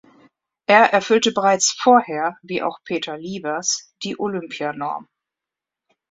Er 0.65 0.91
erfüllte 0.93 1.31
bereits 1.31 1.73
vorher, 1.77 2.35
wie 2.41 2.63
auch 2.63 2.79
Peter 2.83 3.19
Liebers, 3.19 3.93
die 4.01 4.19
Olympianorm. 4.19 5.07